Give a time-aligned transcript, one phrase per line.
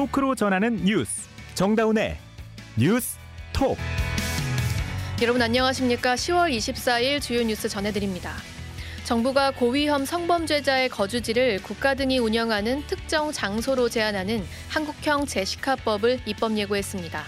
[0.00, 2.16] 토크로 전하는 뉴스 정다운의
[2.78, 3.18] 뉴스
[3.52, 3.76] 톡
[5.20, 6.14] 여러분 안녕하십니까?
[6.14, 8.34] 10월 24일 주요 뉴스 전해드립니다.
[9.04, 17.22] 정부가 고위험 성범죄자의 거주지를 국가 등이 운영하는 특정 장소로 제한하는 한국형 제시카법을 입법 예고했습니다.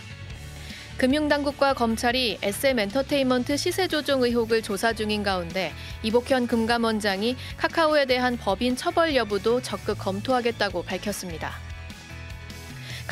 [0.96, 8.76] 금융당국과 검찰이 SM 엔터테인먼트 시세 조종 의혹을 조사 중인 가운데 이복현 금감원장이 카카오에 대한 법인
[8.76, 11.71] 처벌 여부도 적극 검토하겠다고 밝혔습니다.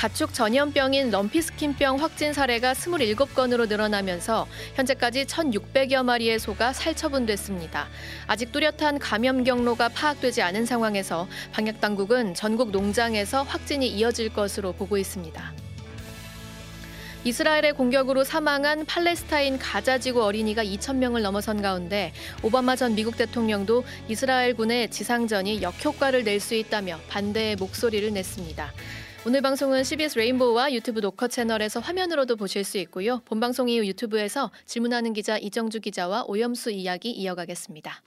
[0.00, 7.86] 가축 전염병인 럼피스킨병 확진 사례가 27건으로 늘어나면서 현재까지 1,600여 마리의 소가 살처분됐습니다.
[8.26, 14.96] 아직 뚜렷한 감염 경로가 파악되지 않은 상황에서 방역 당국은 전국 농장에서 확진이 이어질 것으로 보고
[14.96, 15.52] 있습니다.
[17.24, 24.90] 이스라엘의 공격으로 사망한 팔레스타인 가자지구 어린이가 2천 명을 넘어선 가운데 오바마 전 미국 대통령도 이스라엘군의
[24.90, 28.72] 지상전이 역효과를 낼 수 있다며 반대의 목소리를 냈습니다.
[29.26, 33.20] 오늘 방송은 CBS 레인보우와 유튜브 녹화 채널에서 화면으로도 보실 수 있고요.
[33.26, 38.02] 본 방송 이후 유튜브에서 질문하는 기자 이정주 기자와 오염수 이야기 이어가겠습니다.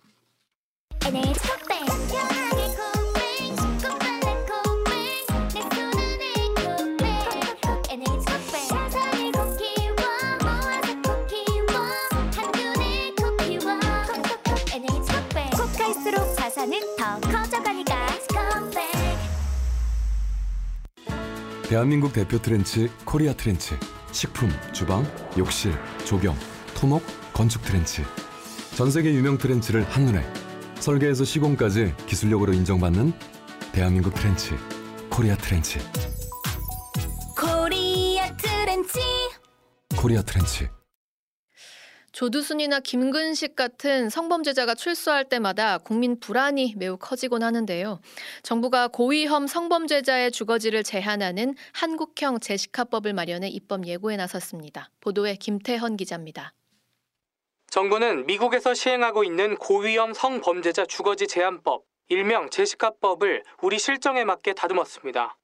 [21.74, 23.76] 대한민국 대표 트렌치 코리아 트렌치
[24.12, 25.04] 식품, 주방,
[25.40, 25.74] 욕실,
[26.06, 26.38] 조경,
[26.76, 27.02] 토목,
[27.34, 28.04] 건축 트렌치.
[28.76, 30.24] 전 세계 유명 트렌치를 한눈에
[30.76, 33.14] 설계에서 시공까지 기술력으로 인정받는
[33.72, 34.52] 대한민국 트렌치
[35.10, 35.80] 코리아 트렌치.
[37.36, 39.00] 코리아 트렌치.
[39.98, 40.70] 코리아 트렌치
[42.14, 48.00] 조두순이나 김근식 같은 성범죄자가 출소할 때마다 국민 불안이 매우 커지곤 하는데요.
[48.44, 54.92] 정부가 고위험 성범죄자의 주거지를 제한하는 한국형 제시카법을 마련해 입법 예고에 나섰습니다.
[55.02, 56.54] 보도에 김태헌 기자입니다.
[57.72, 65.36] 정부는 미국에서 시행하고 있는 고위험 성범죄자 주거지 제한법, 일명 제시카법을 우리 실정에 맞게 다듬었습니다.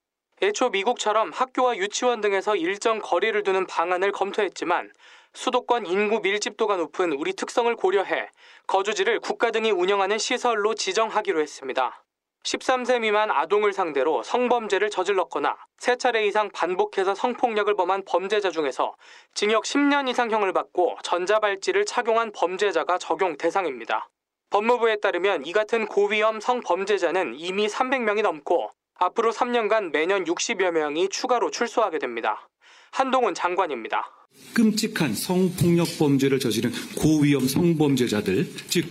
[0.44, 4.92] 애초 미국처럼 학교와 유치원 등에서 일정 거리를 두는 방안을 검토했지만
[5.34, 8.30] 수도권 인구 밀집도가 높은 우리 특성을 고려해
[8.68, 12.04] 거주지를 국가 등이 운영하는 시설로 지정하기로 했습니다.
[12.44, 18.96] 13세 미만 아동을 상대로 성범죄를 저질렀거나 세 차례 이상 반복해서 성폭력을 범한 범죄자 중에서
[19.34, 24.10] 징역 10년 이상형을 받고 전자발찌를 착용한 범죄자가 적용 대상입니다.
[24.50, 31.52] 법무부에 따르면 이 같은 고위험 성범죄자는 이미 300명이 넘고 앞으로 3년간 매년 60여 명이 추가로
[31.52, 32.50] 출소하게 됩니다.
[32.92, 34.12] 한동훈 장관입니다.
[34.54, 38.86] 끔찍한 성폭력 범죄를 저지른 고위험 성범죄자들, 즉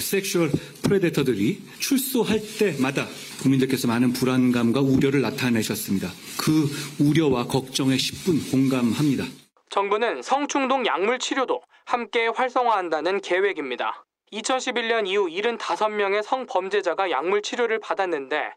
[0.00, 0.50] sexual
[0.82, 3.06] predator들이 출소할 때마다
[3.42, 6.08] 국민들께서 많은 불안감과 우려를 나타내셨습니다.
[6.38, 9.24] 그 우려와 걱정에 십분 공감합니다.
[9.70, 14.04] 정부는 성충동 약물 치료도 함께 활성화한다는 계획입니다.
[14.32, 18.50] 2011년 이후 75명의 성범죄자가 약물 치료를 받았는데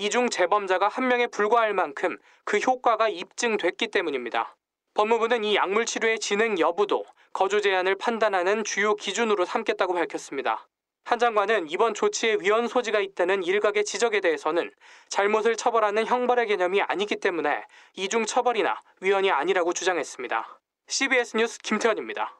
[0.00, 4.56] 이중 재범자가 한 명에 불과할 만큼 그 효과가 입증됐기 때문입니다.
[4.94, 10.68] 법무부는 이 약물 치료의 진행 여부도 거주 제한을 판단하는 주요 기준으로 삼겠다고 밝혔습니다.
[11.04, 14.70] 한 장관은 이번 조치에 위헌 소지가 있다는 일각의 지적에 대해서는
[15.08, 20.60] 잘못을 처벌하는 형벌의 개념이 아니기 때문에 이중 처벌이나 위헌이 아니라고 주장했습니다.
[20.86, 22.37] CBS 뉴스 김태현입니다.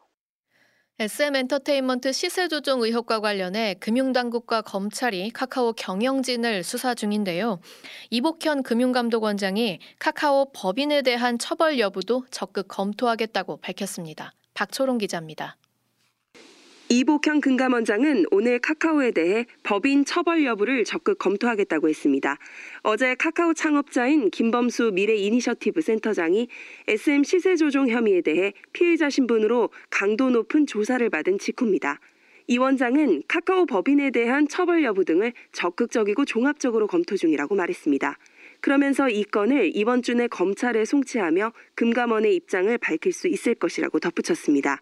[1.00, 7.60] SM 엔터테인먼트 시세 조정 의혹과 관련해 금융당국과 검찰이 카카오 경영진을 수사 중인데요.
[8.10, 14.32] 이복현 금융감독원장이 카카오 법인에 대한 처벌 여부도 적극 검토하겠다고 밝혔습니다.
[14.54, 15.56] 박초롱 기자입니다.
[16.91, 22.38] 이복현 금감원장은 오늘 카카오에 대해 법인 처벌 여부를 적극 검토하겠다고 했습니다.
[22.82, 26.49] 어제 카카오 창업자인 김범수 미래 이니셔티브 센터장이
[26.87, 32.00] SM 시세 조종 혐의에 대해 피의자 신분으로 강도 높은 조사를 받은 직후입니다.
[32.47, 38.17] 이 원장은 카카오 법인에 대한 처벌 여부 등을 적극적이고 종합적으로 검토 중이라고 말했습니다.
[38.60, 44.81] 그러면서 이 건을 이번 주 내 검찰에 송치하며 금감원의 입장을 밝힐 수 있을 것이라고 덧붙였습니다.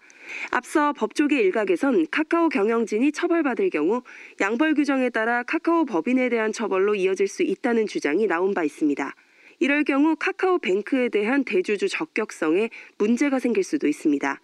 [0.50, 4.02] 앞서 법조계 일각에선 카카오 경영진이 처벌받을 경우
[4.40, 9.14] 양벌 규정에 따라 카카오 법인에 대한 처벌로 이어질 수 있다는 주장이 나온 바 있습니다.
[9.58, 14.40] 이럴 경우 카카오 뱅크에 대한 대주주 적격성에 문제가 생길 수도 있습니다.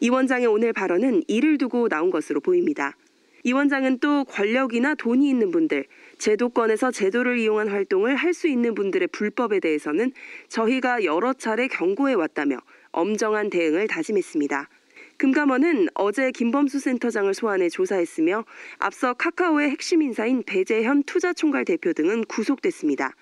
[0.00, 2.96] 이 원장의 오늘 발언은 이를 두고 나온 것으로 보입니다.
[3.44, 5.86] 이 원장은 또 권력이나 돈이 있는 분들,
[6.18, 10.12] 제도권에서 제도를 이용한 활동을 할 수 있는 분들의 불법에 대해서는
[10.48, 12.58] 저희가 여러 차례 경고해 왔다며
[12.90, 14.68] 엄정한 대응을 다짐했습니다.
[15.16, 18.44] 금감원은 어제 김범수 센터장을 소환해 조사했으며
[18.78, 23.14] 앞서 카카오의 핵심 인사인 배재현 투자총괄 대표 등은 구속됐습니다.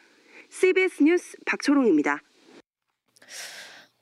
[0.49, 2.21] CBS 뉴스 박초롱입니다.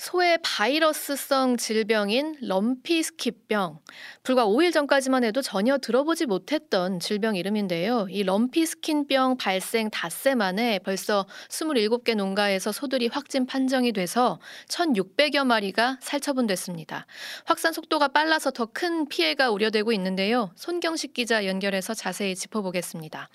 [0.03, 3.79] 소의 바이러스성 질병인 럼피스키병.
[4.25, 8.09] 불과 5일 전까지만 해도 전혀 들어보지 못했던 질병 이름인데요.
[8.11, 17.07] 이 럼피스킨병 발생 닷새 만에 벌써 27개 농가에서 소들이 확진 판정이 돼서 1,600여 마리가 살처분됐습니다.
[17.45, 20.51] 확산 속도가 빨라서 더 큰 피해가 우려되고 있는데요.
[20.57, 23.29] 손경식 기자 연결해서 자세히 짚어보겠습니다.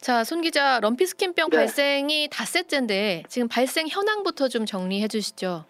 [0.00, 1.56] 자, 손 기자, 럼피스킨병 네.
[1.58, 5.66] 발생이 닷새째인데 지금 발생 현황부터 좀 정리해 주시죠.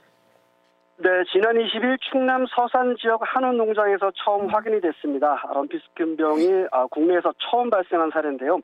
[1.03, 5.43] 네, 지난 20일 충남 서산 지역 한우 농장에서 처음 확인이 됐습니다.
[5.55, 8.61] 럼피스킨병이 아, 국내에서 처음 발생한 사례인데요.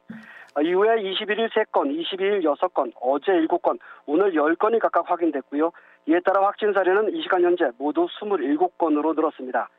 [0.55, 5.73] 아, 이후에 21일 3건, 22일 6건, 어제 7건, 오늘 10건이 각각 확인됐고요.
[6.09, 9.71] 이에 따라 확진 사례는 이 시간 현재 모두 27건으로 늘었습니다.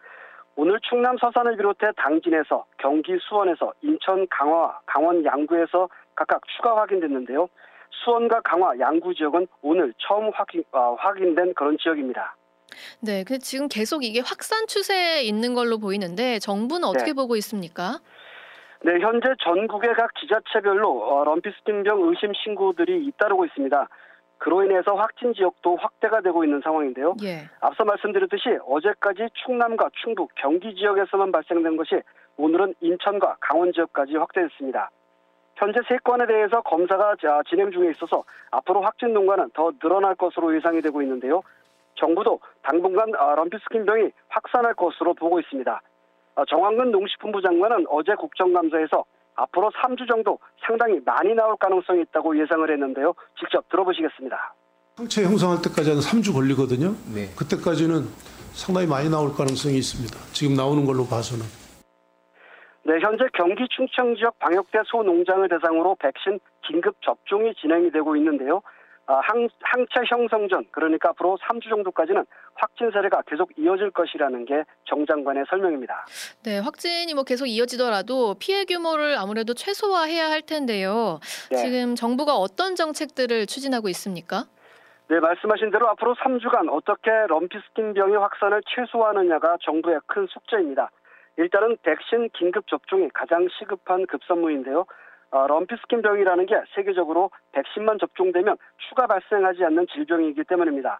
[0.56, 7.50] 오늘 충남 서산을 비롯해 당진에서, 경기 수원에서, 인천 강화, 강원 양구에서 각각 추가 확인됐는데요.
[8.04, 12.36] 수원과 강화, 양구 지역은 오늘 처음 확인, 아, 확인된 그런 지역입니다.
[13.01, 17.13] 네, 근데 지금 계속 이게 확산 추세에 있는 걸로 보이는데 정부는 어떻게 네.
[17.13, 18.00] 보고 있습니까?
[18.83, 23.88] 네, 현재 전국의 각 지자체별로 어, 럼피스킨병 의심 신고들이 잇따르고 있습니다.
[24.39, 27.15] 그로 인해서 확진 지역도 확대가 되고 있는 상황인데요.
[27.24, 27.50] 예.
[27.59, 32.01] 앞서 말씀드렸듯이 어제까지 충남과 충북, 경기 지역에서만 발생된 것이
[32.38, 34.91] 오늘은 인천과 강원 지역까지 확대됐습니다.
[35.56, 40.56] 현재 세 건에 대해서 검사가 자- 진행 중에 있어서 앞으로 확진 농가는 더 늘어날 것으로
[40.56, 41.41] 예상이 되고 있는데요.
[41.97, 45.81] 정부도 당분간 아, 럼피스킨 병이 확산할 것으로 보고 있습니다.
[46.35, 49.03] 아, 정황근 농식품부 장관은 어제 국정감사에서
[49.35, 53.13] 앞으로 3주 정도 상당히 많이 나올 가능성이 있다고 예상을 했는데요.
[53.39, 54.53] 직접 들어보시겠습니다.
[54.97, 56.89] 항체 형성할 때까지 한 3주 걸리거든요.
[57.13, 57.29] 네.
[57.38, 58.01] 그때까지는
[58.53, 60.17] 상당히 많이 나올 가능성이 있습니다.
[60.33, 61.45] 지금 나오는 걸로 봐서는.
[62.83, 68.61] 네, 현재 경기 충청 지역 방역대 소농장을 대상으로 백신 긴급 접종이 진행이 되고 있는데요.
[69.09, 72.25] 아, 항, 항체 형성 전, 그러니까 앞으로 3주 정도까지는
[72.56, 76.06] 확진 사례가 계속 이어질 것이라는 게 정 장관의 설명입니다.
[76.44, 81.19] 네, 확진이 뭐 계속 이어지더라도 피해 규모를 아무래도 최소화해야 할 텐데요.
[81.51, 81.57] 네.
[81.57, 84.45] 지금 정부가 어떤 정책들을 추진하고 있습니까?
[85.09, 90.89] 네, 말씀하신 대로 앞으로 3주간 어떻게 럼피스킨 병의 확산을 최소화하느냐가 정부의 큰 숙제입니다.
[91.38, 94.86] 일단은 백신 긴급 접종이 가장 시급한 급선무인데요.
[95.37, 98.57] 어, 럼피 스킨병이라는 게 세계적으로 백신만 접종되면
[98.89, 100.99] 추가 발생하지 않는 질병이기 때문입니다.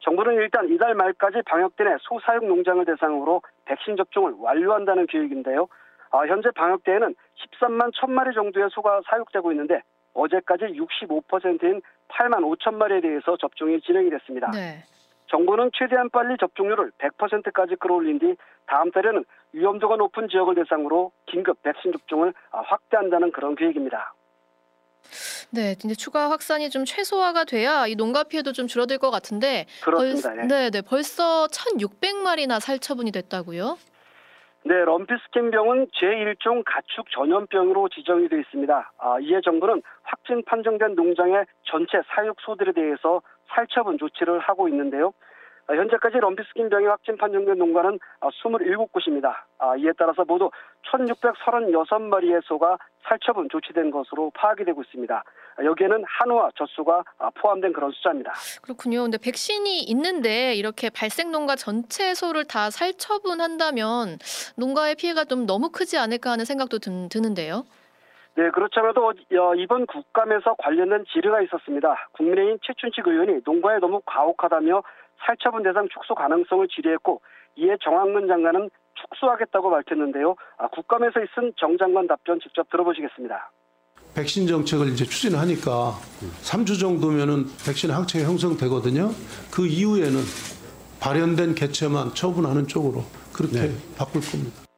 [0.00, 5.66] 정부는 일단 이달 말까지 방역대 내 소사육 농장을 대상으로 백신 접종을 완료한다는 계획인데요.
[6.10, 7.14] 아, 현재 방역대에는
[7.60, 9.80] 13만 1000마리 정도의 소가 사육되고 있는데
[10.12, 14.50] 어제까지 65%인 8만 5천 마리에 대해서 접종이 진행이 됐습니다.
[14.50, 14.82] 네.
[15.30, 18.36] 정부는 최대한 빨리 접종률을 100%까지 끌어올린 뒤
[18.66, 24.14] 다음 달에는 위험도가 높은 지역을 대상으로 긴급 백신 접종을 아, 확대한다는 그런 계획입니다.
[25.52, 30.36] 네, 이제 추가 확산이 좀 최소화가 돼야 이 농가 피해도 좀 줄어들 것 같은데 그렇습니다.
[30.36, 30.46] 예.
[30.46, 30.82] 네, 네.
[30.82, 33.76] 벌써 1,600마리나 살처분이 됐다고요?
[34.62, 38.92] 네, 럼피스킨병은 제1종 가축 전염병으로 지정이 되어 있습니다.
[38.98, 43.22] 아, 이에 정부는 확진 판정된 농장의 전체 사육 소들에 대해서
[43.54, 45.12] 살처분 조치를 하고 있는데요.
[45.70, 49.34] 아, 현재까지 럼피스킨 병이 확진 판정된 농가는 아, 27곳입니다.
[49.58, 50.50] 아, 이에 따라서 모두
[50.90, 52.76] 1,636마리의 소가
[53.08, 55.22] 살처분 조치된 것으로 파악이 되고 있습니다.
[55.56, 58.32] 아, 여기에는 한우와 젖소가 아, 포함된 그런 숫자입니다.
[58.62, 59.02] 그렇군요.
[59.02, 64.18] 근데 백신이 있는데 이렇게 발생 농가 전체 소를 다 살처분한다면
[64.56, 67.64] 농가의 피해가 좀 너무 크지 않을까 하는 생각도 든, 드는데요.
[68.36, 72.08] 네, 그렇잖아도 어, 이번 국감에서 관련된 질의가 있었습니다.
[72.12, 74.82] 국민의힘 최춘식 의원이 농가에 너무 가혹하다며
[75.26, 77.20] 살처분 대상 축소 가능성을 질의했고
[77.56, 80.36] 이에 정황근 장관은 축소하겠다고 밝혔는데요.
[80.58, 83.50] 아, 국감에서 있은 정 장관 답변 직접 들어보시겠습니다.
[84.14, 85.92] 백신 정책을 이제 추진하니까
[86.42, 89.10] 3주 정도면은 백신 항체가 형성되거든요.
[89.52, 90.18] 그 이후에는
[91.00, 94.69] 발현된 개체만 처분하는 쪽으로 그렇게 바꿀 겁니다.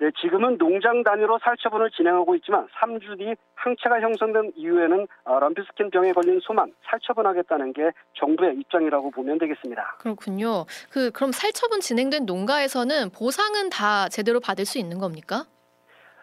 [0.00, 6.12] 네, 지금은 농장 단위로 살처분을 진행하고 있지만 3주 뒤 항체가 형성된 이후에는 어, 럼피스킨 병에
[6.12, 9.98] 걸린 소만 살처분하겠다는 게 정부의 입장이라고 보면 되겠습니다.
[9.98, 10.64] 그렇군요.
[10.90, 15.44] 그 그럼 살처분 진행된 농가에서는 보상은 다 제대로 받을 수 있는 겁니까?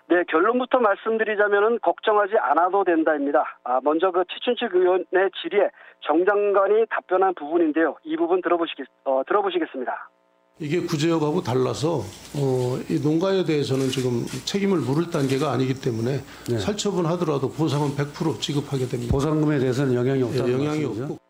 [0.10, 3.60] 네, 결론부터 말씀드리자면은 걱정하지 않아도 된다입니다.
[3.64, 5.70] 아, 먼저 그 최춘식 의원의 질의에
[6.00, 7.98] 정 장관이 답변한 부분인데요.
[8.06, 10.10] 이 부분 들어보시겠, 어, 들어보시겠습니다.
[10.60, 12.02] 이게 구제역하고 달라서
[12.34, 16.18] 어, 이 농가에 대해서는 지금 책임을 물을 단계가 아니기 때문에
[16.50, 16.58] 네.
[16.58, 19.14] 살처분 하더라도 보상은 100% 지급하게 됩니다.
[19.14, 21.04] 보상금에 대해서는 영향이 예, 없다는 영향이 말씀이죠?
[21.04, 21.28] 없고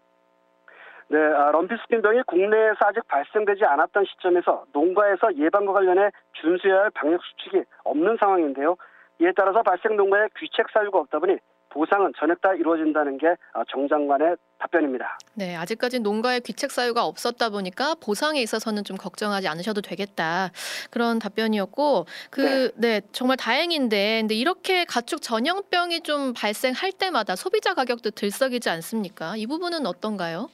[1.09, 7.19] 네, 아, 럼피스킨 병이 국내에서 아직 발생되지 않았던 시점에서 농가에서 예방과 관련해 준수해야 할 방역
[7.23, 8.75] 수칙이 없는 상황인데요.
[9.19, 11.37] 이에 따라서 발생 농가에 귀책 사유가 없다 보니
[11.69, 15.17] 보상은 전액 다 이루어진다는 게 어, 정 장관의 답변입니다.
[15.35, 20.49] 네, 아직까지 농가의 귀책 사유가 없었다 보니까 보상에 있어서는 좀 걱정하지 않으셔도 되겠다.
[20.89, 28.11] 그런 답변이었고 그 네, 정말 다행인데 근데 이렇게 가축 전염병이 좀 발생할 때마다 소비자 가격도
[28.11, 29.35] 들썩이지 않습니까?
[29.37, 30.49] 이 부분은 어떤가요?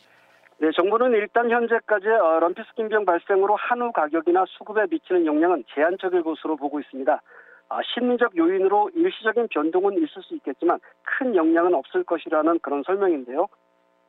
[0.59, 6.79] 네, 정부는 일단 현재까지 어, 럼피스킨병 발생으로 한우 가격이나 수급에 미치는 영향은 제한적일 것으로 보고
[6.79, 7.21] 있습니다.
[7.69, 13.47] 아, 심리적 요인으로 일시적인 변동은 있을 수 있겠지만 큰 영향은 없을 것이라는 그런 설명인데요.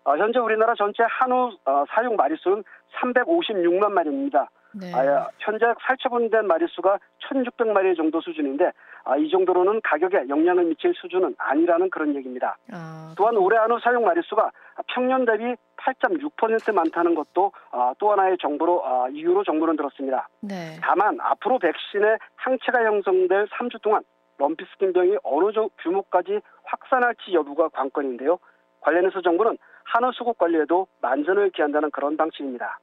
[0.04, 2.62] 아, 현재 우리나라 전체 한우 어, 사육 마리수는
[3.00, 4.50] 356만 마리입니다.
[4.74, 4.92] 네.
[4.92, 8.72] 아, 현재 살처분된 마리수가 1,600마리 정도 수준인데
[9.04, 12.56] 아, 이 정도로는 가격에 영향을 미칠 수준은 아니라는 그런 얘기입니다.
[12.72, 14.50] 아, 또한 올해 한우 사육 마리수가
[14.88, 20.28] 평년 대비 8.6% 많다는 것도 아, 또 하나의 정보로 아, 이유로 정보는 들었습니다.
[20.40, 20.76] 네.
[20.82, 24.02] 다만 앞으로 백신의 항체가 형성될 3주 동안
[24.38, 28.38] 럼피스킨병이 어느 정도 규모까지 확산할지 여부가 관건인데요.
[28.80, 32.78] 관련해서 정부는 한우 수급 관리에도 만전을 기한다는 그런 방침입니다.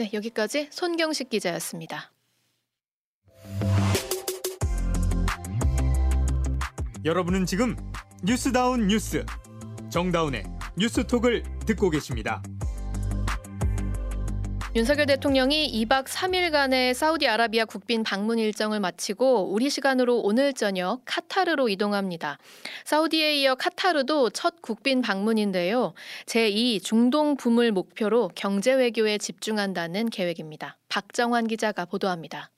[0.00, 2.10] 네, 여기까지 손경식 기자였습니다.
[7.04, 7.76] 여러분은 지금
[8.24, 9.26] 뉴스다운 뉴스
[9.90, 10.44] 정다운의
[10.78, 12.42] 뉴스톡을 듣고 계십니다.
[14.76, 22.38] 윤석열 대통령이 2박 3일간의 사우디아라비아 국빈 방문 일정을 마치고 우리 시간으로 오늘 저녁 카타르로 이동합니다.
[22.84, 25.92] 사우디에 이어 카타르도 첫 국빈 방문인데요.
[26.26, 30.78] 제2 중동 붐을 목표로 경제 외교에 집중한다는 계획입니다.
[30.88, 32.52] 박정환 기자가 보도합니다.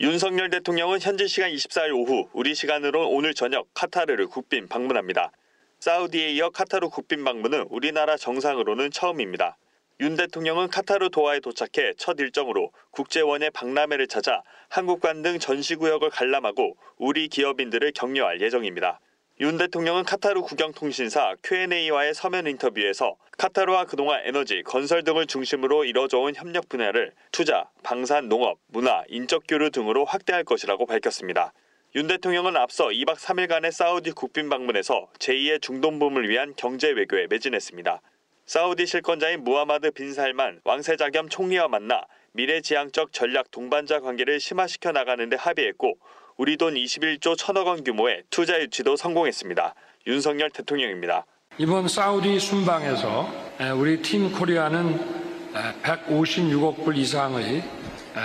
[0.00, 5.30] 윤석열 대통령은 현지 시간 24일 오후 우리 시간으로 오늘 저녁 카타르를 국빈 방문합니다.
[5.78, 9.56] 사우디에 이어 카타르 국빈 방문은 우리나라 정상으로는 처음입니다.
[9.98, 17.28] 윤 대통령은 카타르 도하에 도착해 첫 일정으로 국제원예 박람회를 찾아 한국관 등 전시구역을 관람하고 우리
[17.28, 19.00] 기업인들을 격려할 예정입니다.
[19.40, 26.68] 윤 대통령은 카타르 국영통신사 Q&A와의 서면 인터뷰에서 카타르와 그동안 에너지, 건설 등을 중심으로 이뤄져온 협력
[26.68, 31.54] 분야를 투자, 방산, 농업, 문화, 인적 교류 등으로 확대할 것이라고 밝혔습니다.
[31.94, 38.02] 윤 대통령은 앞서 2박 3일간의 사우디 국빈 방문에서 제2의 중동붐을 위한 경제 외교에 매진했습니다.
[38.46, 45.28] 사우디 실권자인 무하마드 빈 살만 왕세자 겸 총리와 만나 미래지향적 전략 동반자 관계를 심화시켜 나가는
[45.28, 45.98] 데 합의했고
[46.36, 49.74] 우리 돈 21조 천억 원 규모의 투자 유치도 성공했습니다.
[50.06, 51.26] 윤석열 대통령입니다.
[51.58, 53.28] 이번 사우디 순방에서
[53.78, 54.96] 우리 팀 코리아는
[55.82, 57.64] 156억 불 이상의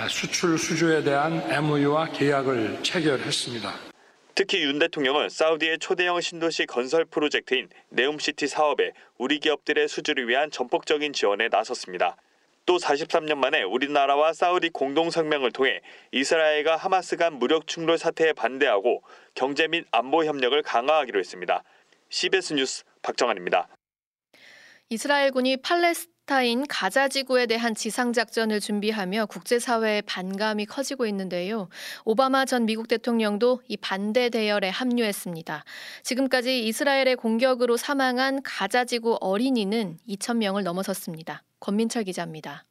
[0.08, 3.91] 수출 수주에 대한 MOU와 계약을 체결했습니다.
[4.34, 11.12] 특히 윤 대통령은 사우디의 초대형 신도시 건설 프로젝트인 네움시티 사업에 우리 기업들의 수주를 위한 전폭적인
[11.12, 12.16] 지원에 나섰습니다.
[12.64, 15.80] 또 43년 만에 우리나라와 사우디 공동 성명을 통해
[16.12, 19.02] 이스라엘과 하마스 간 무력 충돌 사태에 반대하고
[19.34, 21.62] 경제 및 안보 협력을 강화하기로 했습니다.
[22.08, 23.68] CBS 뉴스 박정환입니다.
[24.88, 26.11] 이스라엘군이 팔레스타인
[26.66, 31.68] 가자 지구에 대한 지상 작전을 준비하며 국제사회의 반감이 커지고 있는데요.
[32.06, 35.62] 오바마 전 미국 대통령도 이 반대 대열에 합류했습니다.
[36.02, 41.42] 지금까지 이스라엘의 공격으로 사망한 가자 지구 어린이는 2천 명을 넘어섰습니다.
[41.60, 42.64] 권민철 기자입니다.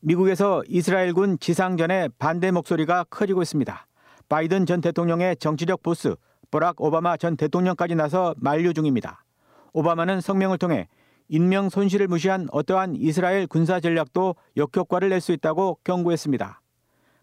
[0.00, 3.86] 미국에서 이스라엘군 지상전에 반대 목소리가 커지고 있습니다.
[4.28, 6.16] 바이든 전 대통령의 정치적 보스
[6.50, 9.24] 버락 오바마 전 대통령까지 나서 만류 중입니다.
[9.72, 10.88] 오바마는 성명을 통해
[11.30, 16.60] 인명 손실을 무시한 어떠한 이스라엘 군사 전략도 역효과를 낼 수 있다고 경고했습니다.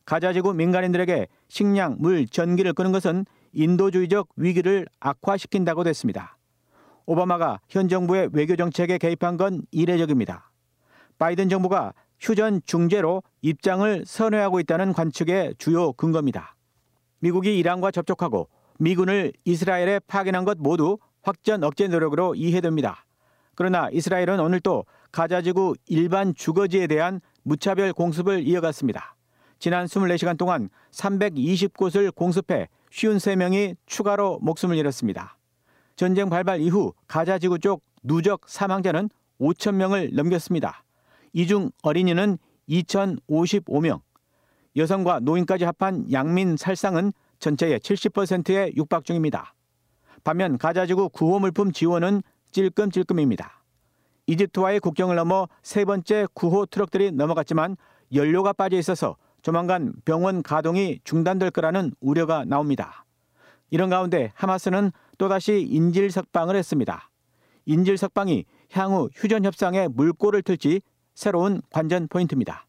[0.05, 6.37] 가자지구 민간인들에게 식량, 물, 전기를 끄는 것은 인도주의적 위기를 악화시킨다고 했습니다.
[7.05, 10.51] 오바마가 현 정부의 외교 정책에 개입한 건 이례적입니다.
[11.17, 16.55] 바이든 정부가 휴전 중재로 입장을 선회하고 있다는 관측의 주요 근거입니다.
[17.19, 18.47] 미국이 이란과 접촉하고
[18.79, 23.06] 미군을 이스라엘에 파견한 것 모두 확전 억제 노력으로 이해됩니다.
[23.57, 29.15] 그러나 이스라엘은 오늘 또 가자지구 일반 주거지에 대한 무차별 공습을 이어갔습니다.
[29.57, 35.39] 지난 24시간 동안 320곳을 공습해 53명이 추가로 목숨을 잃었습니다.
[35.95, 39.09] 전쟁 발발 이후 가자지구 쪽 누적 사망자는
[39.41, 40.83] 5천 명을 넘겼습니다.
[41.33, 42.37] 이 중 어린이는
[42.69, 44.01] 2,055명,
[44.75, 49.55] 여성과 노인까지 합한 양민 살상은 전체의 70%에 육박 중입니다.
[50.23, 52.21] 반면 가자지구 구호 물품 지원은
[52.57, 53.63] 찔끔찔끔입니다.
[54.25, 57.77] 이집트와의 국경을 넘어 세 번째 구호 트럭들이 넘어갔지만
[58.13, 63.05] 연료가 빠져 있어서 조만간 병원 가동이 중단될 거라는 우려가 나옵니다.
[63.69, 67.11] 이런 가운데 하마스는 또다시 인질 석방을 했습니다.
[67.65, 70.81] 인질 석방이 향후 휴전 협상에 물꼬를 틀지
[71.13, 72.65] 새로운 관전 포인트입니다.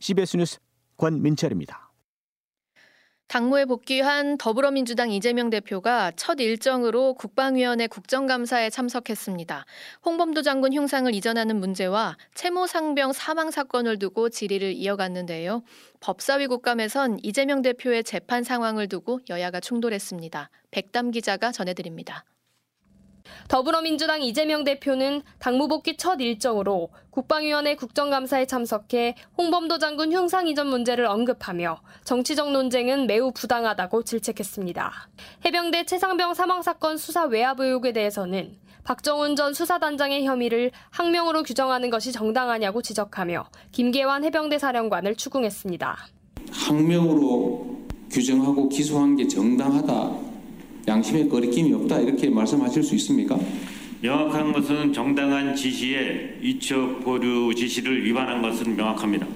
[0.00, 0.58] CBS 뉴스
[0.96, 1.89] 권민철입니다.
[3.30, 9.66] 당무에 복귀한 더불어민주당 이재명 대표가 첫 일정으로 국방위원회 국정감사에 참석했습니다.
[10.04, 15.62] 홍범도 장군 흉상을 이전하는 문제와 채모 상병 사망 사건을 두고 질의를 이어갔는데요.
[16.00, 20.50] 법사위 국감에선 이재명 대표의 재판 상황을 두고 여야가 충돌했습니다.
[20.72, 22.24] 백담 기자가 전해드립니다.
[23.48, 31.06] 더불어민주당 이재명 대표는 당무 복귀 첫 일정으로 국방위원회 국정감사에 참석해 홍범도 장군 흉상 이전 문제를
[31.06, 34.92] 언급하며 정치적 논쟁은 매우 부당하다고 질책했습니다.
[35.44, 42.12] 해병대 최상병 사망 사건 수사 외압 의혹에 대해서는 박정훈 전 수사단장의 혐의를 항명으로 규정하는 것이
[42.12, 45.96] 정당하냐고 지적하며 김계환 해병대 사령관을 추궁했습니다.
[46.50, 50.29] 항명으로 규정하고 기소한 게 정당하다.
[50.86, 53.38] 양심에 거리낌이 없다 이렇게 말씀하실 수 있습니까?
[54.02, 59.26] 명확한 것은 정당한 지시에 이첩 보류 지시를 위반한 것은 명확합니다.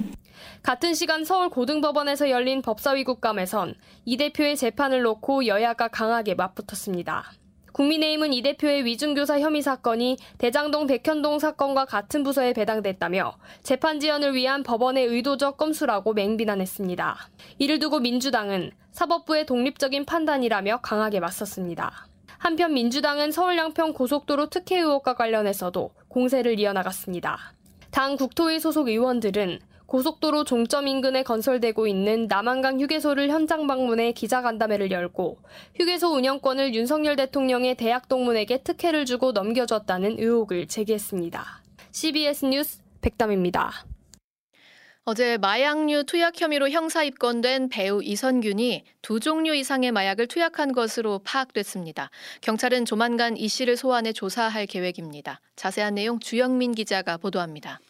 [0.62, 3.74] 같은 시간 서울 고등법원에서 열린 법사위 국감에선
[4.06, 7.32] 이 대표의 재판을 놓고 여야가 강하게 맞붙었습니다.
[7.74, 14.62] 국민의힘은 이 대표의 위중교사 혐의 사건이 대장동 백현동 사건과 같은 부서에 배당됐다며 재판 지연을 위한
[14.62, 17.16] 법원의 의도적 꼼수라고 맹비난했습니다.
[17.58, 22.06] 이를 두고 민주당은 사법부의 독립적인 판단이라며 강하게 맞섰습니다.
[22.38, 27.54] 한편 민주당은 서울 양평 고속도로 특혜 의혹과 관련해서도 공세를 이어나갔습니다.
[27.90, 35.38] 당 국토위 소속 의원들은 고속도로 종점 인근에 건설되고 있는 남한강 휴게소를 현장 방문해 기자간담회를 열고
[35.76, 41.62] 휴게소 운영권을 윤석열 대통령의 대학 동문에게 특혜를 주고 넘겨줬다는 의혹을 제기했습니다.
[41.92, 43.84] CBS 뉴스 백담입니다.
[45.06, 52.08] 어제 마약류 투약 혐의로 형사 입건된 배우 이선균이 두 종류 이상의 마약을 투약한 것으로 파악됐습니다.
[52.40, 55.40] 경찰은 조만간 이 씨를 소환해 조사할 계획입니다.
[55.56, 57.80] 자세한 내용 주영민 기자가 보도합니다.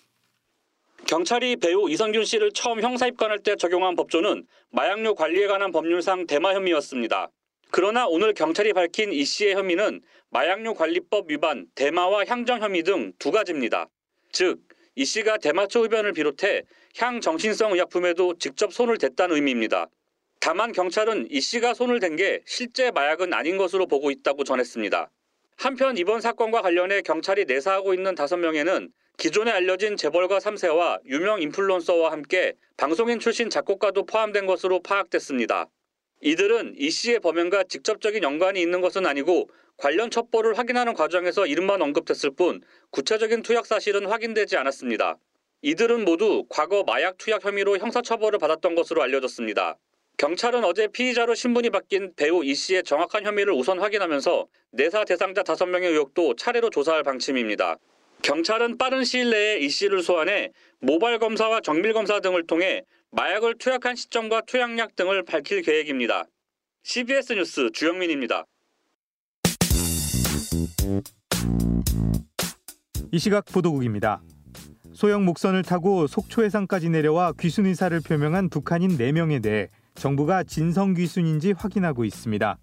[1.07, 6.55] 경찰이 배우 이선균 씨를 처음 형사 입건할 때 적용한 법조는 마약류 관리에 관한 법률상 대마
[6.55, 7.29] 혐의였습니다.
[7.71, 13.31] 그러나 오늘 경찰이 밝힌 이 씨의 혐의는 마약류 관리법 위반, 대마와 향정 혐의 등 두
[13.31, 13.89] 가지입니다.
[14.33, 14.61] 즉,
[14.95, 16.63] 이 씨가 대마초 흡연을 비롯해
[16.99, 19.89] 향 정신성 의약품에도 직접 손을 댔다는 의미입니다.
[20.41, 25.11] 다만 경찰은 이 씨가 손을 댄 게 실제 마약은 아닌 것으로 보고 있다고 전했습니다.
[25.57, 32.13] 한편 이번 사건과 관련해 경찰이 내사하고 있는 다섯 명에는 기존에 알려진 재벌가 3세와 유명 인플루언서와
[32.13, 35.69] 함께 방송인 출신 작곡가도 포함된 것으로 파악됐습니다.
[36.21, 42.31] 이들은 이 씨의 범행과 직접적인 연관이 있는 것은 아니고 관련 첩보를 확인하는 과정에서 이름만 언급됐을
[42.37, 45.17] 뿐 구체적인 투약 사실은 확인되지 않았습니다.
[45.63, 49.77] 이들은 모두 과거 마약 투약 혐의로 형사처벌을 받았던 것으로 알려졌습니다.
[50.17, 55.85] 경찰은 어제 피의자로 신분이 바뀐 배우 이 씨의 정확한 혐의를 우선 확인하면서 내사 대상자 5명의
[55.91, 57.79] 의혹도 차례로 조사할 방침입니다.
[58.25, 63.97] 경찰은 빠른 시일 내에 이 씨를 소환해 모발 검사와 정밀 검사 등을 통해 마약을 투약한
[63.97, 66.25] 시점과 투약량 등을 밝힐 계획입니다.
[66.85, 68.47] CBS 뉴스 주영민입니다.
[73.13, 74.23] 이 시각 보도국입니다.
[74.95, 81.53] 소형 목선을 타고 속초 해상까지 내려와 귀순 의사를 표명한 북한인 4명에 대해 정부가 진성 귀순인지
[81.53, 82.57] 확인하고 있습니다.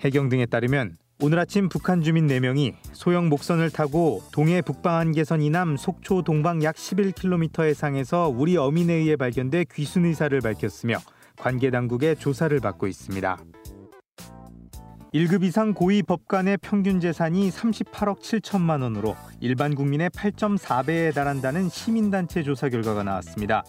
[0.00, 5.78] 해경 등에 따르면 오늘 아침 북한 주민 4명이 소형 목선을 타고 동해 북방 한계선 이남
[5.78, 10.98] 속초 동방 약 11km 해상에서 우리 어민에 의해 발견돼 귀순 의사를 밝혔으며
[11.38, 13.38] 관계 당국의 조사를 받고 있습니다.
[15.14, 22.68] 1급 이상 고위 법관의 평균 재산이 38억 7천만 원으로 일반 국민의 8.4배에 달한다는 시민단체 조사
[22.68, 23.64] 결과가 나왔습니다.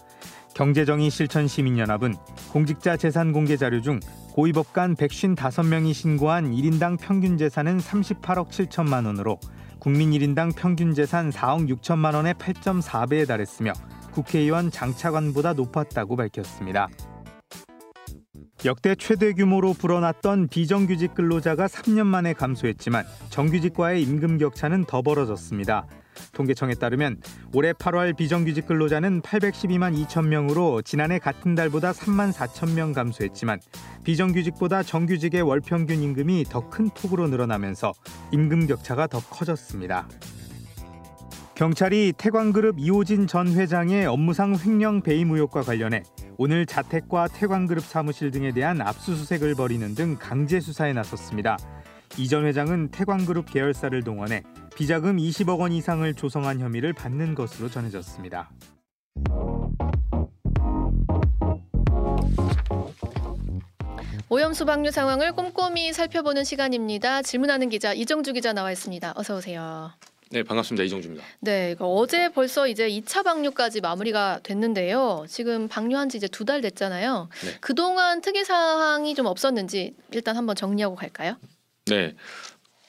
[0.53, 2.15] 경제정의 실천시민연합은
[2.51, 4.01] 공직자 재산 공개 자료 중
[4.37, 9.39] 고위법관 155명이 신고한 1인당 평균 재산은 38억 7천만 원으로
[9.79, 13.73] 국민 1인당 평균 재산 4억 6천만 원의 8.4배에 달했으며
[14.11, 16.87] 국회의원 장차관보다 높았다고 밝혔습니다.
[18.63, 25.87] 역대 최대 규모로 불어났던 비정규직 근로자가 3년 만에 감소했지만 정규직과의 임금 격차는 더 벌어졌습니다.
[26.33, 27.21] 통계청에 따르면
[27.53, 33.59] 올해 8월 비정규직 근로자는 812만 2천 명으로 지난해 같은 달보다 3만 4천 명 감소했지만
[34.03, 37.93] 비정규직보다 정규직의 월 평균 임금이 더 큰 폭으로 늘어나면서
[38.31, 40.07] 임금 격차가 더 커졌습니다.
[41.55, 46.03] 경찰이 태광그룹 이호진 전 회장의 업무상 횡령 배임 의혹과 관련해
[46.37, 51.57] 오늘 자택과 태광그룹 사무실 등에 대한 압수수색을 벌이는 등 강제 수사에 나섰습니다.
[52.17, 54.43] 이 전 회장은 태광그룹 계열사를 동원해
[54.81, 58.51] 비자금 20억 원 이상을 조성한 혐의를 받는 것으로 전해졌습니다.
[64.29, 67.23] 오염 수 방류 상황을 꼼꼼히 살펴보는 시간입니다.
[67.23, 69.13] 질문하는 기자 이정주 기자 나와 있습니다.
[69.15, 69.91] 어서 오세요.
[70.29, 70.83] 네, 반갑습니다.
[70.83, 71.23] 이정주입니다.
[71.39, 75.25] 네, 그러니까 어제 벌써 이제 2차 방류까지 마무리가 됐는데요.
[75.27, 77.29] 지금 방류한 지 이제 두 달 됐잖아요.
[77.45, 77.57] 네.
[77.61, 81.35] 그동안 특이 사항이 좀 없었는지 일단 한번 정리하고 갈까요?
[81.85, 82.13] 네.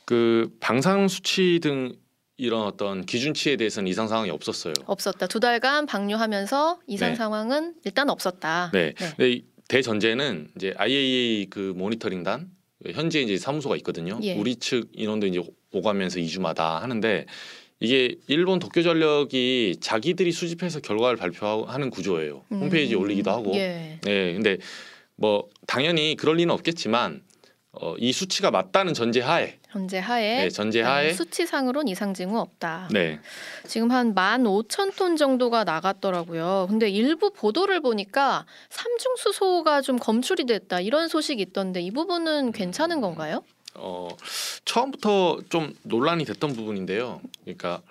[0.09, 1.94] 그 방사능 수치 등
[2.38, 4.73] 이런 어떤 기준치에 대해서는 이상 상황이 없었어요.
[4.87, 5.27] 없었다.
[5.27, 7.14] 두 달간 방류하면서 이상 네.
[7.14, 8.71] 상황은 일단 없었다.
[8.73, 8.94] 네.
[9.21, 12.51] 이 대전제는 이제 IAEA 그 모니터링단
[12.92, 14.18] 현재 이제 사무소가 있거든요.
[14.23, 14.35] 예.
[14.35, 15.42] 우리 측 인원도 이제
[15.73, 17.27] 오가면서 2주마다 하는데
[17.79, 22.47] 이게 일본 도쿄 전력이 자기들이 수집해서 결과를 발표하는 구조예요.
[22.53, 22.61] 음.
[22.61, 23.55] 홈페이지에 올리기도 하고.
[23.57, 24.01] 예.
[24.03, 24.33] 네.
[24.33, 24.57] 근데
[25.16, 27.28] 뭐 당연히 그럴 리는 없겠지만
[27.72, 32.88] 어, 이 수치가 맞다는 전제 하에 현재 하에 네, 전제 하에 수치상으로는 이상 징후 없다.
[32.90, 33.20] 네.
[33.66, 36.66] 지금 한 15,000톤 정도가 나갔더라고요.
[36.70, 43.02] 근데 일부 보도를 보니까 삼중 수소가 좀 검출이 됐다 이런 소식이 있던데 이 부분은 괜찮은
[43.02, 43.44] 건가요?
[43.74, 44.09] 어,
[44.64, 47.20] 처음부터 좀 논란이 됐던 부분인데요.
[47.44, 47.83] 그러니까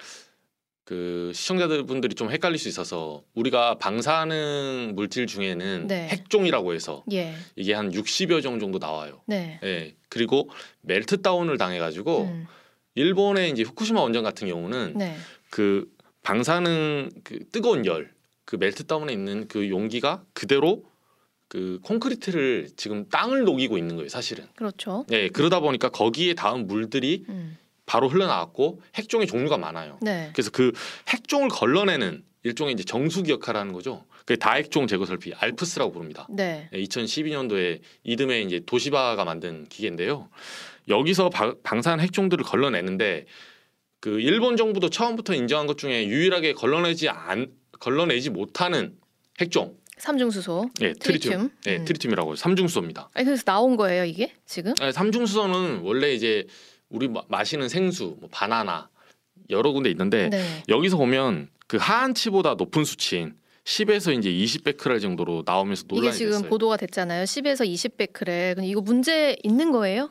[0.88, 6.08] 그 시청자들 분들이 좀 헷갈릴 수 있어서 우리가 방사능 물질 중에는 네.
[6.08, 7.34] 핵종이라고 해서 예.
[7.58, 9.22] 이게 한 60여 종 정도 나와요.
[9.26, 9.60] 네.
[9.66, 9.96] 예.
[10.08, 10.50] 그리고
[10.84, 12.48] 멜트 다운을 당해 가지고 음.
[12.96, 15.18] 일본의 이제 후쿠시마 원전 같은 경우는 네.
[15.50, 15.92] 그
[16.24, 18.14] 방사능 그 뜨거운 열,
[18.46, 20.86] 그 멜트 다운에 있는 그 용기가 그대로
[21.50, 24.46] 그 콘크리트를 지금 땅을 녹이고 있는 거예요, 사실은.
[24.56, 25.06] 그렇죠.
[25.10, 27.58] 네, 그러다 보니까 거기에 닿은 물들이 음.
[27.88, 29.98] 바로 흘러나왔고 핵종의 종류가 많아요.
[30.02, 30.30] 네.
[30.34, 30.72] 그래서 그
[31.08, 34.06] 핵종을 걸러내는 일종의 이제 정수기 역할을 하는 거죠.
[34.20, 36.28] 그게 다핵종 제거 설비 알프스라고 부릅니다.
[36.30, 36.70] 네.
[36.74, 40.30] 2012년도에 이듬해 이제 도시바가 만든 기계인데요.
[40.90, 43.26] 여기서 바- 방사능 핵종들을 걸러내는데
[44.00, 47.48] 그 일본 정부도 처음부터 인정한 것 중에 유일하게 걸러내지 안
[47.80, 48.96] 걸러내지 못하는
[49.40, 50.70] 핵종, 삼중 수소.
[50.82, 51.52] 예, 트리튬, 트리튬.
[51.68, 51.86] 예, 음.
[51.86, 53.10] 트리튬이라고 삼중수소입니다.
[53.14, 54.74] 아니 그래서 나온 거예요 이게 지금?
[54.76, 56.46] 네, 삼중수소는 원래 이제
[56.90, 58.90] 우리 마- 마시는 생수, 뭐 바나나
[59.50, 60.64] 여러 군데 있는데 네.
[60.70, 66.50] 여기서 보면 그 하한치보다 높은 수치인 10에서 이제 20베크렐 정도로 나오면서 이게 논란이 지금 됐어요.
[66.50, 67.26] 보도가 됐잖아요.
[67.26, 68.56] 10에서 20베크렐.
[68.56, 70.10] 근데 이거 문제 있는 거예요?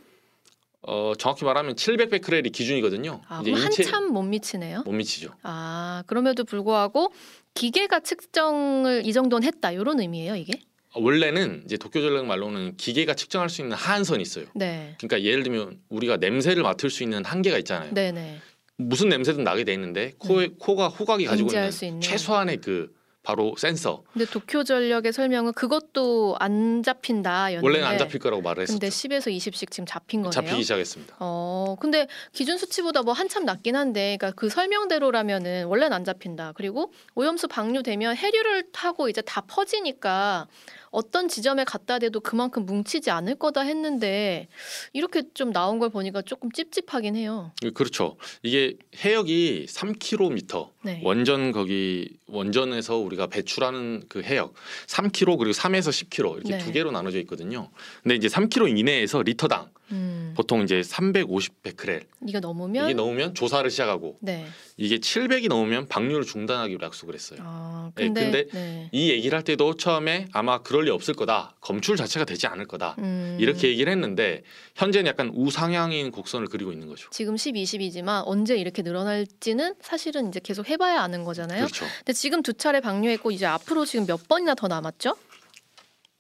[0.83, 3.23] 어, 정확히 말하면 700베크렐이 기준이거든요.
[3.27, 4.83] 아, 이제 인체 한참 못 미치네요.
[4.85, 5.31] 못 미치죠.
[5.43, 7.12] 아 그럼에도 불구하고
[7.55, 10.61] 기계가 측정을 이 정도는 했다 이런 의미예요 이게?
[10.96, 14.46] 어, 원래는 이제 도쿄 전력 말로는 기계가 측정할 수 있는 하한선이 있어요.
[14.54, 14.94] 네.
[14.98, 17.92] 그러니까 예를 들면 우리가 냄새를 맡을 수 있는 한계가 있잖아요.
[17.92, 18.38] 네네.
[18.78, 22.00] 무슨 냄새든 나게 돼 있는데 코에 코가 후각이 가지고 있는, 수 있는.
[22.00, 22.94] 최소한의 그
[23.27, 24.05] 바로 센서.
[24.12, 28.79] 근데 도쿄 전력의 설명은 그것도 안 잡힌다 였는데 원래는 안 잡힐 거라고 말을 했었죠.
[28.79, 30.31] 근데 10에서 20씩 지금 잡힌 거네요.
[30.31, 31.17] 잡히기 시작했습니다.
[31.19, 36.53] 어, 근데 기준 수치보다 뭐 한참 낮긴 한데, 그러니까 그 설명대로라면은 원래는 안 잡힌다.
[36.55, 40.47] 그리고 오염수 방류되면 해류를 타고 이제 다 퍼지니까
[40.91, 44.49] 어떤 지점에 갖다 대도 그만큼 뭉치지 않을 거다 했는데
[44.95, 47.53] 이렇게 좀 나온 걸 보니까 조금 찝찝하긴 해요.
[47.75, 48.17] 그렇죠.
[48.43, 51.01] 이게 해역이 3km 네.
[51.05, 54.55] 원전 거기 원전에서 우리 가 배출하는 그 해역
[54.87, 56.59] 3km 그리고 3에서 10km 이렇게 네.
[56.59, 57.70] 두 개로 나눠져 있거든요.
[58.02, 64.16] 근데 이제 3km 이내에서 리터당 음, 보통 이제 350베크렐 이게 넘으면 이게 넘으면 조사를 시작하고
[64.20, 64.46] 네.
[64.77, 67.40] 이게 700이 넘으면 방류를 중단하기로 약속을 했어요.
[67.42, 68.88] 아, 네, 근데 근데 네.
[68.92, 71.55] 이 얘기를 할 때도 처음에 아마 그럴 리 없을 거다.
[71.61, 72.96] 검출 자체가 되지 않을 거다.
[72.99, 73.37] 음.
[73.40, 74.42] 이렇게 얘기를 했는데
[74.75, 77.09] 현재는 약간 우상향인 곡선을 그리고 있는 거죠.
[77.11, 81.66] 지금 10, 20이지만 언제 이렇게 늘어날지는 사실은 이제 계속 해봐야 아는 거잖아요.
[81.66, 81.87] 그렇죠.
[81.99, 85.16] 근데 지금 두 차례 방류했고 이제 앞으로 지금 몇 번이나 더 남았죠?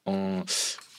[0.06, 0.42] 어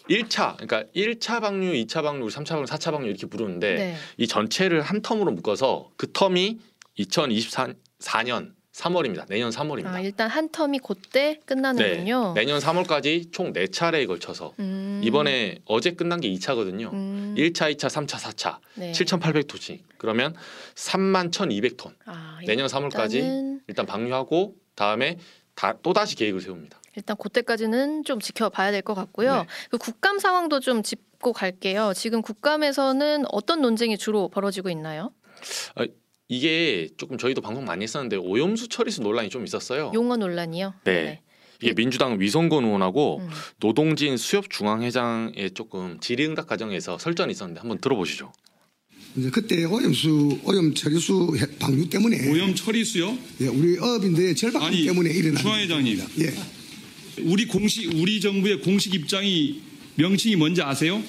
[0.09, 3.95] 1차 그러니까 1차 방류, 2차 방류, 3차 방류, 4차 방류 이렇게 부르는데 네.
[4.17, 6.59] 이 전체를 한 텀으로 묶어서 그 텀이
[6.99, 9.27] 2024년 3월입니다.
[9.27, 9.87] 내년 3월입니다.
[9.87, 12.33] 아, 일단 한 텀이 그때 끝나는군요.
[12.35, 12.41] 네.
[12.41, 15.01] 내년 3월까지 총 4차례에 걸쳐서 음.
[15.03, 16.93] 이번에 어제 끝난 게 2차거든요.
[16.93, 17.33] 음.
[17.35, 18.57] 1차, 2차, 3차, 4차.
[18.75, 18.91] 네.
[18.91, 19.79] 7,800톤씩.
[19.97, 20.35] 그러면
[20.75, 21.95] 3만 1,200톤.
[22.05, 25.17] 아, 내년 3월까지 일단은 일단 방류하고 다음에
[25.55, 26.79] 다, 또 다시 계획을 세웁니다.
[26.97, 29.35] 일단 그때까지는 좀 지켜봐야 될 것 같고요.
[29.35, 29.45] 네.
[29.69, 31.93] 그 국감 상황도 좀 짚고 갈게요.
[31.95, 35.11] 지금 국감에서는 어떤 논쟁이 주로 벌어지고 있나요?
[35.75, 35.85] 아,
[36.27, 39.91] 이게 조금 저희도 방송 많이 했었는데 오염수 처리수 논란이 좀 있었어요.
[39.93, 40.73] 용어 논란이요.
[40.85, 41.21] 네.
[41.61, 43.29] 이게 민주당 위성건 의원하고 음.
[43.59, 48.31] 노동진 수협 중앙회장의 조금 질의응답 과정에서 설전이 있었는데 한번 들어보시죠.
[49.15, 53.17] 이제 그때 오염수 오염 처리수 해- 방류 때문에 오염 처리수요?
[53.41, 55.99] 예, 우리 어업인데 절반 아니, 때문에 일어난 주 회장님.
[56.19, 56.33] 예,
[57.25, 59.61] 우리 공식 우리 정부의 공식 입장이
[59.95, 61.01] 명칭이 뭔지 아세요?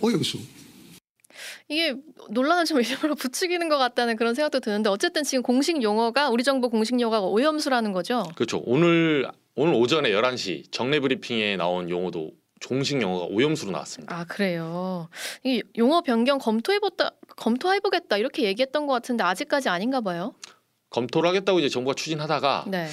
[0.00, 0.38] 오염수.
[1.68, 1.94] 이게
[2.30, 6.68] 논란을 좀 일부러 부추기는 것 같다는 그런 생각도 드는데 어쨌든 지금 공식 용어가 우리 정부
[6.68, 8.22] 공식 용어가 오염수라는 거죠.
[8.34, 8.62] 그렇죠.
[8.66, 14.14] 오늘 오늘 오전에 11시 정례 브리핑에 나온 용어도 종식 용어가 오염수로 나왔습니다.
[14.14, 15.08] 아 그래요.
[15.42, 20.34] 이 용어 변경 검토해보다 검토해보겠다 이렇게 얘기했던 것 같은데 아직까지 아닌가 봐요.
[20.90, 22.88] 검토를 하겠다고 이제 정부가 추진하다가 네.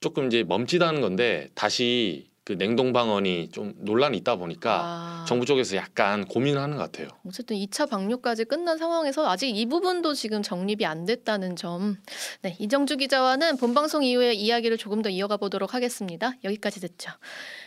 [0.00, 5.24] 조금 이제 멈칫하는 건데 다시 그 냉동 방언이 좀 논란이 있다 보니까 아.
[5.28, 7.08] 정부 쪽에서 약간 고민을 하는 것 같아요.
[7.26, 11.98] 어쨌든 2차 방류까지 끝난 상황에서 아직 이 부분도 지금 정립이 안 됐다는 점.
[12.42, 16.32] 네, 이정주 기자와는 본방송 이후에 이야기를 조금 더 이어가 보도록 하겠습니다.
[16.42, 17.12] 여기까지 듣죠.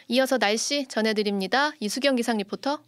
[0.08, 1.72] 이어서 날씨 전해드립니다.
[1.80, 2.80] 이수경 기상 리포터.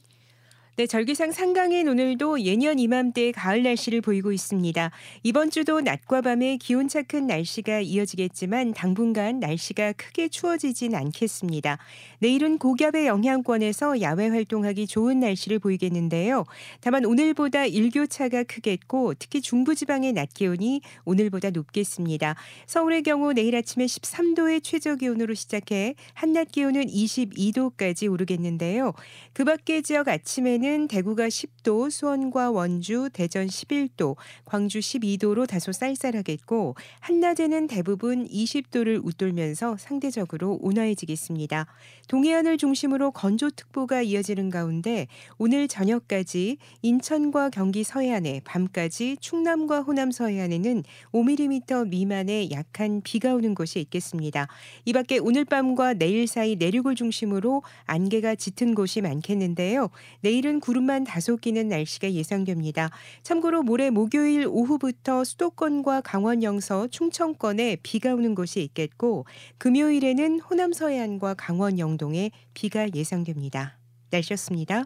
[0.78, 4.92] 네, 절기상 상강인 오늘도 예년 이맘때 가을 날씨를 보이고 있습니다.
[5.24, 11.78] 이번 주도 낮과 밤에 기온차 큰 날씨가 이어지겠지만 당분간 날씨가 크게 추워지진 않겠습니다.
[12.20, 16.44] 내일은 고기압의 영향권에서 야외 활동하기 좋은 날씨를 보이겠는데요.
[16.82, 22.36] 다만 오늘보다 일교차가 크겠고 특히 중부지방의 낮 기온이 오늘보다 높겠습니다.
[22.68, 28.92] 서울의 경우 내일 아침에 13도의 최저 기온으로 시작해 한낮 기온은 22도까지 오르겠는데요.
[29.32, 37.68] 그 밖의 지역 아침에는 대구가 10도, 수원과 원주, 대전 11도, 광주 12도로 다소 쌀쌀하겠고 한낮에는
[37.68, 41.68] 대부분 20도를 웃돌면서 상대적으로 온화해지겠습니다.
[42.08, 51.90] 동해안을 중심으로 건조특보가 이어지는 가운데 오늘 저녁까지 인천과 경기 서해안에 밤까지 충남과 호남 서해안에는 5mm
[51.90, 54.48] 미만의 약한 비가 오는 곳이 있겠습니다.
[54.86, 59.90] 이 밖에 오늘 밤과 내일 사이 내륙을 중심으로 안개가 짙은 곳이 많겠는데요.
[60.22, 62.90] 내일 은 구름만 다소 끼는 날씨가 예상됩니다.
[63.24, 69.26] 참고로 모레 목요일 오후부터 수도권과 강원 영서, 충청권에 비가 오는 곳이 있겠고
[69.58, 73.78] 금요일에는 호남 서해안과 강원 영동에 비가 예상됩니다.
[74.12, 74.86] 날씨였습니다.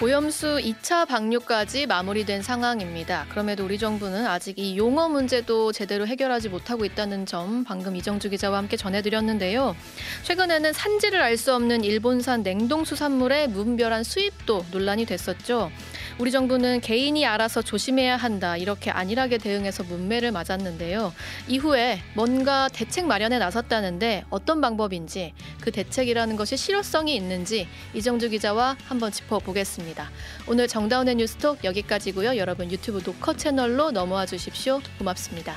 [0.00, 3.26] 오염수 2차 방류까지 마무리된 상황입니다.
[3.30, 8.58] 그럼에도 우리 정부는 아직 이 용어 문제도 제대로 해결하지 못하고 있다는 점 방금 이정주 기자와
[8.58, 9.74] 함께 전해드렸는데요.
[10.22, 15.70] 최근에는 산지를 알 수 없는 일본산 냉동수산물의 무분별한 수입도 논란이 됐었죠.
[16.18, 21.12] 우리 정부는 개인이 알아서 조심해야 한다 이렇게 안일하게 대응해서 문매를 맞았는데요.
[21.46, 29.12] 이후에 뭔가 대책 마련에 나섰다는데 어떤 방법인지 그 대책이라는 것이 실효성이 있는지 이정주 기자와 한번
[29.12, 30.10] 짚어보겠습니다.
[30.48, 32.36] 오늘 정다운의 뉴스톡 여기까지고요.
[32.36, 34.80] 여러분 유튜브 노커 채널로 넘어와 주십시오.
[34.98, 35.54] 고맙습니다.